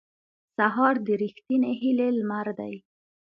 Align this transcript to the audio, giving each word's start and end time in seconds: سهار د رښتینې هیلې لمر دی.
سهار 0.57 0.95
د 1.07 1.09
رښتینې 1.21 1.71
هیلې 1.81 2.07
لمر 2.17 2.47
دی. 2.59 2.75